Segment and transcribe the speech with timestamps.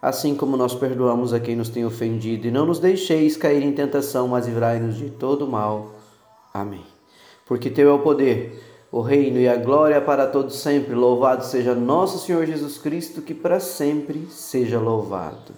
[0.00, 3.72] assim como nós perdoamos a quem nos tem ofendido, e não nos deixeis cair em
[3.72, 5.94] tentação, mas livrai-nos de todo mal.
[6.54, 6.84] Amém.
[7.46, 10.94] Porque teu é o poder, o reino e a glória para todos sempre.
[10.94, 15.52] Louvado seja nosso Senhor Jesus Cristo, que para sempre seja louvado.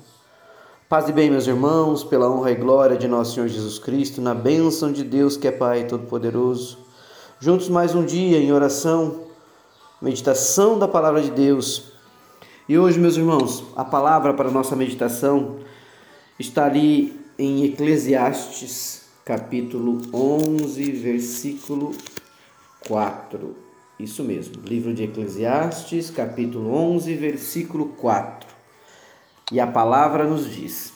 [0.88, 4.34] Paz e bem, meus irmãos, pela honra e glória de nosso Senhor Jesus Cristo, na
[4.34, 6.78] bênção de Deus que é Pai Todo-Poderoso.
[7.38, 9.20] Juntos mais um dia em oração,
[10.02, 11.89] meditação da palavra de Deus
[12.70, 15.56] e hoje, meus irmãos, a palavra para a nossa meditação
[16.38, 21.90] está ali em Eclesiastes, capítulo 11, versículo
[22.86, 23.56] 4.
[23.98, 28.48] Isso mesmo, livro de Eclesiastes, capítulo 11, versículo 4.
[29.50, 30.92] E a palavra nos diz: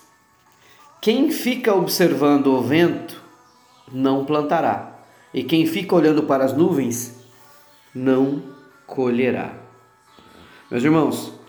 [1.03, 3.21] Quem fica observando o vento
[3.93, 4.97] não plantará,
[5.35, 7.17] e quem fica olhando para as nuvens
[7.93, 8.45] não
[8.87, 9.57] colherá.
[10.71, 11.44] Meus irmãos,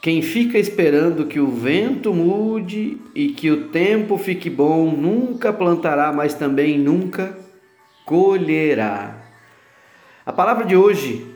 [0.00, 6.12] quem fica esperando que o vento mude e que o tempo fique bom nunca plantará,
[6.12, 7.36] mas também nunca
[8.06, 9.16] colherá.
[10.24, 11.26] A palavra de hoje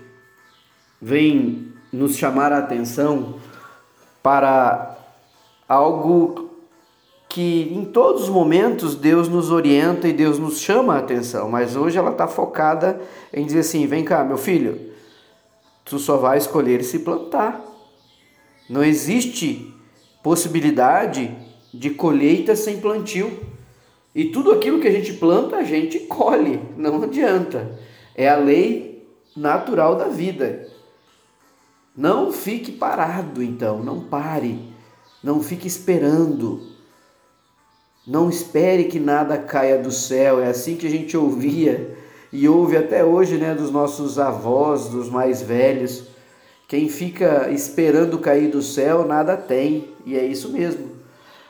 [1.00, 3.40] vem nos chamar a atenção
[4.22, 4.96] para
[5.68, 6.50] algo
[7.28, 11.74] que em todos os momentos Deus nos orienta e Deus nos chama a atenção, mas
[11.74, 13.00] hoje ela está focada
[13.32, 14.92] em dizer assim: vem cá, meu filho,
[15.84, 17.71] tu só vai escolher se plantar.
[18.72, 19.70] Não existe
[20.22, 21.36] possibilidade
[21.74, 23.30] de colheita sem plantio.
[24.14, 27.78] E tudo aquilo que a gente planta, a gente colhe, não adianta.
[28.14, 29.06] É a lei
[29.36, 30.66] natural da vida.
[31.94, 34.72] Não fique parado, então, não pare.
[35.22, 36.66] Não fique esperando.
[38.06, 40.40] Não espere que nada caia do céu.
[40.40, 41.94] É assim que a gente ouvia
[42.32, 46.04] e ouve até hoje, né, dos nossos avós, dos mais velhos.
[46.68, 50.90] Quem fica esperando cair do céu nada tem, e é isso mesmo.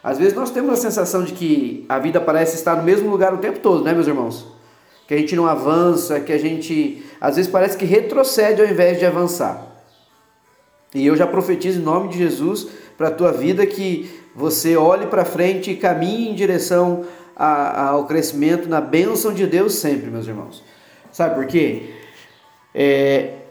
[0.03, 3.33] Às vezes nós temos a sensação de que a vida parece estar no mesmo lugar
[3.33, 4.47] o tempo todo, né, meus irmãos?
[5.07, 8.99] Que a gente não avança, que a gente às vezes parece que retrocede ao invés
[8.99, 9.65] de avançar.
[10.95, 12.67] E eu já profetizo em nome de Jesus
[12.99, 17.05] para a tua vida que você olhe para frente e caminhe em direção
[17.37, 20.63] a, ao crescimento na bênção de Deus sempre, meus irmãos.
[21.13, 21.91] Sabe por quê?
[22.75, 23.42] É,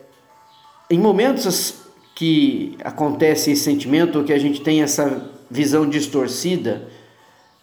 [0.91, 1.75] em momentos
[2.13, 6.87] que acontece esse sentimento, que a gente tem essa visão distorcida,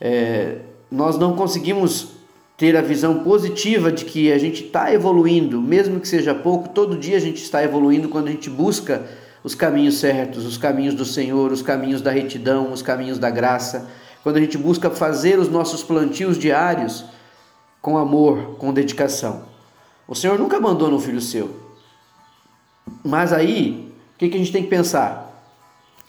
[0.00, 0.56] é,
[0.90, 2.08] nós não conseguimos
[2.56, 6.96] ter a visão positiva de que a gente está evoluindo, mesmo que seja pouco, todo
[6.96, 9.06] dia a gente está evoluindo quando a gente busca
[9.44, 13.90] os caminhos certos, os caminhos do Senhor, os caminhos da retidão, os caminhos da graça,
[14.22, 17.04] quando a gente busca fazer os nossos plantios diários
[17.82, 19.42] com amor, com dedicação.
[20.08, 21.57] O Senhor nunca mandou no filho seu,
[23.08, 25.24] mas aí, o que, que a gente tem que pensar?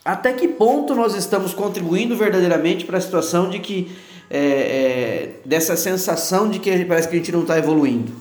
[0.04, 3.90] Até que ponto nós estamos contribuindo verdadeiramente para a situação de que
[4.30, 8.12] é, é, dessa sensação de que parece que a gente não está evoluindo?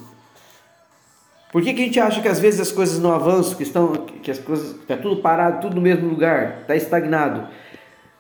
[1.51, 3.93] Por que, que a gente acha que às vezes as coisas não avançam, que estão,
[4.23, 7.49] que as coisas está tudo parado, tudo no mesmo lugar, está estagnado?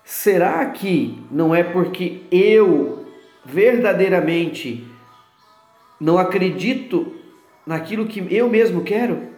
[0.04, 3.06] Será que não é porque eu
[3.44, 4.84] verdadeiramente
[6.00, 7.14] não acredito
[7.64, 9.38] naquilo que eu mesmo quero?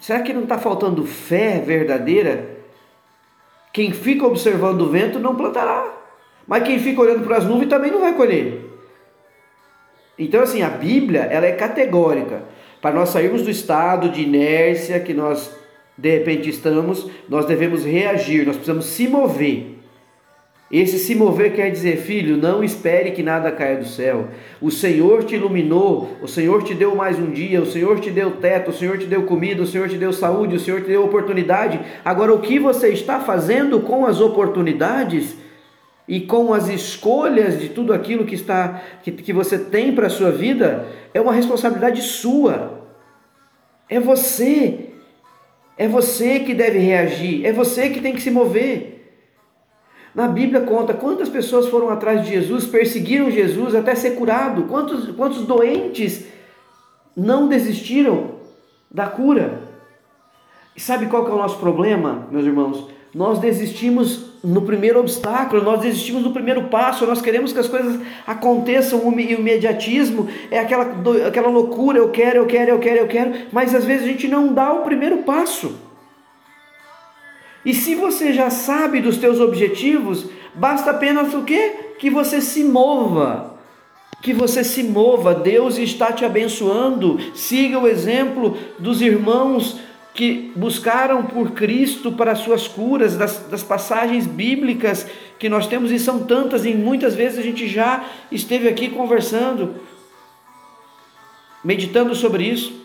[0.00, 2.58] Será que não está faltando fé verdadeira?
[3.72, 5.86] Quem fica observando o vento não plantará,
[6.46, 8.60] mas quem fica olhando para as nuvens também não vai colher.
[10.18, 12.42] Então, assim, a Bíblia ela é categórica.
[12.80, 15.54] Para nós sairmos do estado de inércia que nós
[15.96, 19.79] de repente estamos, nós devemos reagir, nós precisamos se mover.
[20.70, 24.28] Esse se mover quer dizer, filho, não espere que nada caia do céu.
[24.60, 28.36] O Senhor te iluminou, o Senhor te deu mais um dia, o Senhor te deu
[28.36, 31.04] teto, o Senhor te deu comida, o Senhor te deu saúde, o Senhor te deu
[31.04, 31.80] oportunidade.
[32.04, 35.36] Agora, o que você está fazendo com as oportunidades
[36.06, 40.10] e com as escolhas de tudo aquilo que está que, que você tem para a
[40.10, 42.86] sua vida é uma responsabilidade sua.
[43.88, 44.90] É você.
[45.76, 48.99] É você que deve reagir, é você que tem que se mover.
[50.14, 55.08] Na Bíblia conta quantas pessoas foram atrás de Jesus, perseguiram Jesus até ser curado, quantos,
[55.14, 56.24] quantos doentes
[57.16, 58.32] não desistiram
[58.90, 59.60] da cura.
[60.76, 62.88] E sabe qual é o nosso problema, meus irmãos?
[63.14, 68.00] Nós desistimos no primeiro obstáculo, nós desistimos do primeiro passo, nós queremos que as coisas
[68.26, 70.86] aconteçam, o imediatismo é aquela,
[71.26, 74.28] aquela loucura, eu quero, eu quero, eu quero, eu quero, mas às vezes a gente
[74.28, 75.89] não dá o primeiro passo.
[77.64, 81.94] E se você já sabe dos teus objetivos, basta apenas o quê?
[81.98, 83.58] Que você se mova.
[84.22, 87.18] Que você se mova, Deus está te abençoando.
[87.34, 89.78] Siga o exemplo dos irmãos
[90.12, 95.06] que buscaram por Cristo para suas curas, das, das, passagens bíblicas
[95.38, 99.76] que nós temos, e são tantas, e muitas vezes a gente já esteve aqui conversando,
[101.64, 102.84] meditando sobre isso.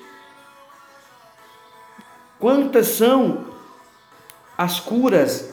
[2.40, 3.55] Quantas são
[4.58, 5.50] as curas,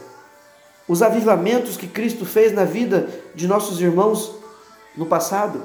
[0.88, 4.34] os avivamentos que Cristo fez na vida de nossos irmãos
[4.96, 5.62] no passado?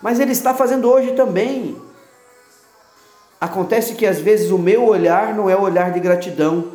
[0.00, 1.80] Mas Ele está fazendo hoje também.
[3.40, 6.72] Acontece que às vezes o meu olhar não é o olhar de gratidão,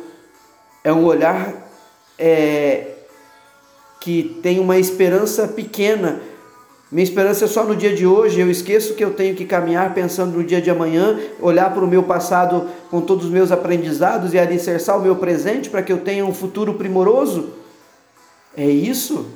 [0.82, 1.54] é um olhar
[2.18, 2.94] é,
[4.00, 6.20] que tem uma esperança pequena.
[6.90, 9.92] Minha esperança é só no dia de hoje, eu esqueço que eu tenho que caminhar
[9.92, 14.32] pensando no dia de amanhã, olhar para o meu passado com todos os meus aprendizados
[14.32, 17.54] e alicerçar o meu presente para que eu tenha um futuro primoroso.
[18.56, 19.26] É isso?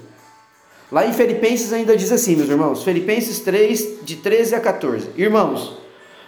[0.93, 5.09] Lá em Filipenses ainda diz assim, meus irmãos, Filipenses 3, de 13 a 14.
[5.17, 5.77] Irmãos,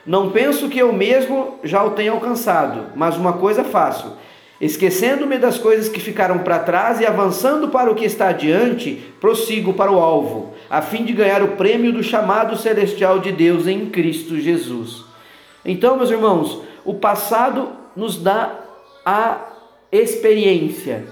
[0.05, 4.17] não penso que eu mesmo já o tenha alcançado, mas uma coisa faço:
[4.63, 9.75] esquecendo-me das coisas que ficaram para trás e avançando para o que está adiante, prossigo
[9.75, 13.87] para o alvo, a fim de ganhar o prêmio do chamado celestial de Deus em
[13.87, 15.05] Cristo Jesus.
[15.65, 18.61] Então, meus irmãos, o passado nos dá
[19.05, 19.49] a
[19.91, 21.07] experiência,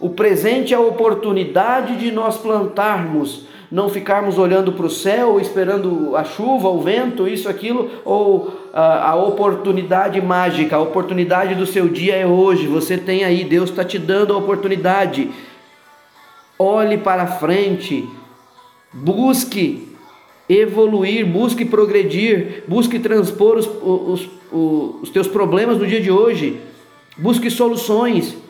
[0.00, 6.16] o presente é a oportunidade de nós plantarmos não ficarmos olhando para o céu, esperando
[6.16, 11.88] a chuva, o vento, isso, aquilo, ou a, a, oportunidade mágica, a oportunidade do seu
[11.88, 15.30] dia é hoje, você tem aí, Deus está te dando a oportunidade.
[16.58, 18.08] Olhe para frente,
[18.92, 19.96] busque
[20.48, 26.58] evoluir, busque progredir, busque transpor os, os, os, os teus problemas no dia de hoje,
[27.18, 28.47] busque soluções.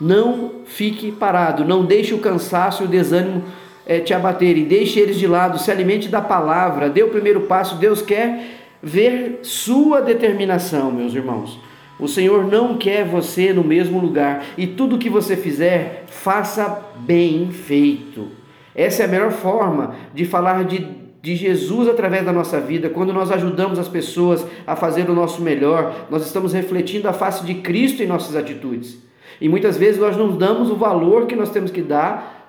[0.00, 3.44] Não fique parado, não deixe o cansaço e o desânimo
[3.84, 7.76] é, te abaterem, deixe eles de lado, se alimente da palavra, dê o primeiro passo.
[7.76, 11.58] Deus quer ver sua determinação, meus irmãos.
[11.98, 17.50] O Senhor não quer você no mesmo lugar e tudo que você fizer, faça bem
[17.50, 18.28] feito.
[18.74, 20.86] Essa é a melhor forma de falar de,
[21.20, 22.88] de Jesus através da nossa vida.
[22.88, 27.44] Quando nós ajudamos as pessoas a fazer o nosso melhor, nós estamos refletindo a face
[27.44, 29.09] de Cristo em nossas atitudes.
[29.40, 32.40] E muitas vezes nós não damos o valor que nós temos que dar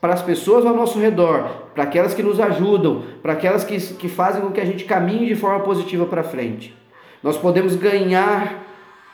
[0.00, 4.08] para as pessoas ao nosso redor, para aquelas que nos ajudam, para aquelas que, que
[4.08, 6.74] fazem com que a gente caminhe de forma positiva para frente.
[7.22, 8.64] Nós podemos ganhar,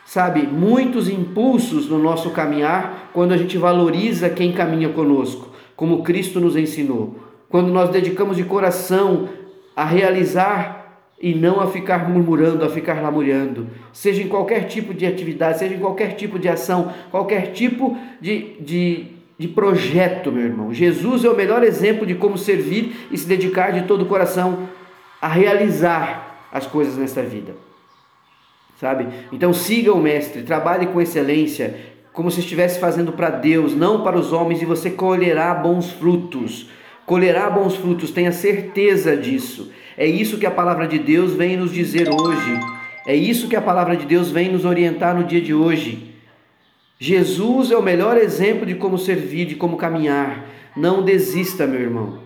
[0.04, 6.38] sabe, muitos impulsos no nosso caminhar quando a gente valoriza quem caminha conosco, como Cristo
[6.38, 7.16] nos ensinou.
[7.48, 9.28] Quando nós dedicamos de coração
[9.74, 10.75] a realizar
[11.20, 13.68] e não a ficar murmurando, a ficar lamuriando.
[13.92, 18.56] Seja em qualquer tipo de atividade, seja em qualquer tipo de ação, qualquer tipo de,
[18.60, 19.06] de,
[19.38, 20.74] de projeto, meu irmão.
[20.74, 24.68] Jesus é o melhor exemplo de como servir e se dedicar de todo o coração
[25.20, 27.54] a realizar as coisas nesta vida.
[28.78, 29.08] Sabe?
[29.32, 31.74] Então siga o Mestre, trabalhe com excelência,
[32.12, 36.68] como se estivesse fazendo para Deus, não para os homens, e você colherá bons frutos.
[37.06, 39.72] Colherá bons frutos, tenha certeza disso.
[39.96, 42.60] É isso que a palavra de Deus vem nos dizer hoje.
[43.06, 46.14] É isso que a palavra de Deus vem nos orientar no dia de hoje.
[46.98, 50.44] Jesus é o melhor exemplo de como servir, de como caminhar.
[50.76, 52.18] Não desista, meu irmão.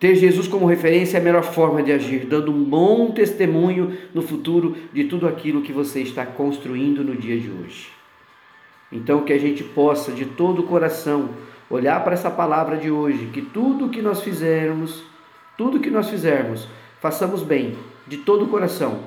[0.00, 4.20] Ter Jesus como referência é a melhor forma de agir, dando um bom testemunho no
[4.20, 7.86] futuro de tudo aquilo que você está construindo no dia de hoje.
[8.90, 11.30] Então, que a gente possa, de todo o coração,
[11.70, 15.04] olhar para essa palavra de hoje, que tudo que nós fizermos,
[15.56, 16.66] tudo que nós fizermos,
[17.02, 17.74] façamos bem
[18.06, 19.00] de todo o coração,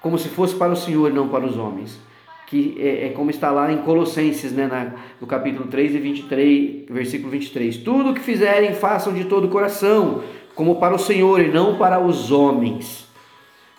[0.00, 2.00] como se fosse para o Senhor e não para os homens.
[2.46, 6.86] Que é, é como está lá em Colossenses, né, na, no capítulo 3 e 23,
[6.88, 7.78] versículo 23.
[7.78, 10.22] Tudo o que fizerem, façam de todo o coração,
[10.54, 13.08] como para o Senhor e não para os homens.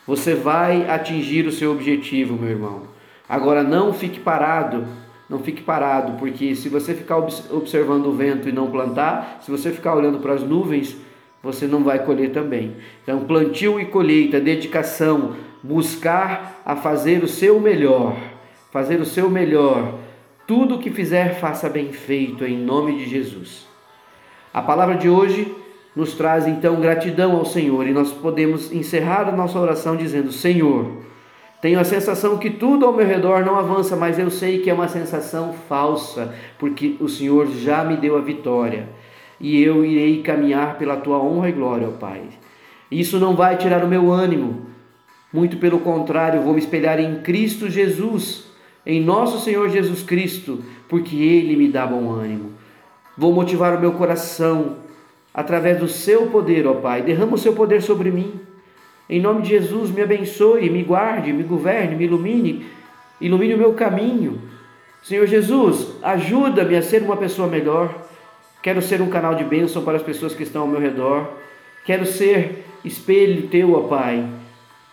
[0.06, 2.84] Você vai atingir o seu objetivo, meu irmão.
[3.28, 4.86] Agora não fique parado,
[5.30, 9.72] não fique parado, porque se você ficar observando o vento e não plantar, se você
[9.72, 10.98] ficar olhando para as nuvens,
[11.44, 12.76] você não vai colher também.
[13.04, 18.16] Então, plantio e colheita, dedicação, buscar a fazer o seu melhor,
[18.72, 19.96] fazer o seu melhor.
[20.46, 23.68] Tudo o que fizer, faça bem feito, em nome de Jesus.
[24.54, 25.54] A palavra de hoje
[25.96, 31.02] nos traz então gratidão ao Senhor e nós podemos encerrar a nossa oração dizendo: Senhor,
[31.62, 34.74] Tenho a sensação que tudo ao meu redor não avança, mas eu sei que é
[34.74, 38.90] uma sensação falsa, porque o Senhor já me deu a vitória
[39.42, 42.22] e eu irei caminhar pela tua honra e glória, ó Pai.
[42.90, 44.68] Isso não vai tirar o meu ânimo,
[45.34, 48.46] muito pelo contrário, vou me espelhar em Cristo Jesus,
[48.86, 52.52] em nosso Senhor Jesus Cristo, porque Ele me dá bom ânimo.
[53.18, 54.78] Vou motivar o meu coração
[55.34, 57.02] através do seu poder, ó Pai.
[57.02, 58.42] Derrama o seu poder sobre mim.
[59.10, 62.66] Em nome de Jesus, me abençoe, me guarde, me governe, me ilumine,
[63.20, 64.42] ilumine o meu caminho.
[65.02, 68.11] Senhor Jesus, ajuda-me a ser uma pessoa melhor.
[68.62, 71.34] Quero ser um canal de bênção para as pessoas que estão ao meu redor.
[71.86, 74.24] Quero ser espelho teu, ó Pai,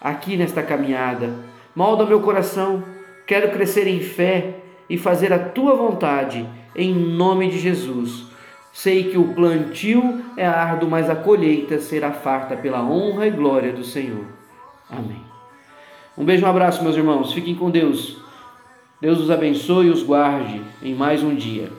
[0.00, 1.34] aqui nesta caminhada.
[1.74, 2.82] Molda meu coração.
[3.26, 4.54] Quero crescer em fé
[4.88, 8.26] e fazer a tua vontade, em nome de Jesus.
[8.72, 13.72] Sei que o plantio é árduo, mas a colheita será farta pela honra e glória
[13.72, 14.24] do Senhor.
[14.88, 15.20] Amém.
[16.16, 17.32] Um beijo, um abraço, meus irmãos.
[17.32, 18.16] Fiquem com Deus.
[19.00, 21.70] Deus os abençoe e os guarde em mais um dia.